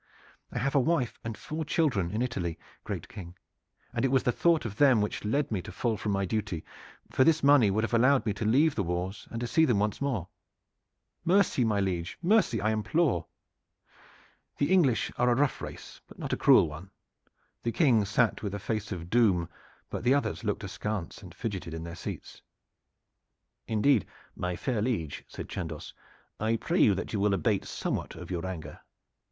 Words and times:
I 0.51 0.57
have 0.57 0.73
a 0.73 0.79
wife 0.79 1.19
and 1.23 1.37
four 1.37 1.63
children 1.63 2.09
in 2.09 2.23
Italy, 2.23 2.57
great 2.83 3.07
King; 3.07 3.35
and 3.93 4.03
it 4.03 4.07
was 4.07 4.23
the 4.23 4.31
thought 4.31 4.65
of 4.65 4.75
them 4.77 4.99
which 4.99 5.23
led 5.23 5.51
me 5.51 5.61
to 5.61 5.71
fall 5.71 5.95
from 5.95 6.11
my 6.11 6.25
duty, 6.25 6.65
for 7.11 7.23
this 7.23 7.43
money 7.43 7.69
would 7.69 7.83
have 7.83 7.93
allowed 7.93 8.25
me 8.25 8.33
to 8.33 8.43
leave 8.43 8.73
the 8.73 8.81
wars 8.81 9.27
and 9.29 9.39
to 9.41 9.45
see 9.45 9.63
them 9.63 9.77
once 9.77 9.97
again. 10.01 10.25
Mercy, 11.23 11.63
my 11.63 11.79
liege, 11.79 12.17
mercy, 12.23 12.59
I 12.59 12.71
implore!" 12.71 13.27
The 14.57 14.71
English 14.71 15.11
are 15.19 15.29
a 15.29 15.35
rough 15.35 15.61
race, 15.61 16.01
but 16.07 16.17
not 16.17 16.33
a 16.33 16.35
cruel 16.35 16.67
one. 16.67 16.89
The 17.61 17.71
King 17.71 18.03
sat 18.03 18.41
with 18.41 18.55
a 18.55 18.59
face 18.59 18.91
of 18.91 19.11
doom; 19.11 19.49
but 19.91 20.03
the 20.03 20.15
others 20.15 20.43
looked 20.43 20.63
askance 20.63 21.21
and 21.21 21.31
fidgeted 21.31 21.75
in 21.75 21.83
their 21.83 21.95
seats. 21.95 22.41
"Indeed, 23.67 24.07
my 24.35 24.55
fair 24.55 24.81
liege," 24.81 25.23
said 25.27 25.47
Chandos, 25.47 25.93
"I 26.39 26.55
pray 26.55 26.79
you 26.79 26.95
that 26.95 27.13
you 27.13 27.19
will 27.19 27.35
abate 27.35 27.65
somewhat 27.65 28.15
of 28.15 28.31
your 28.31 28.47
anger." 28.47 28.79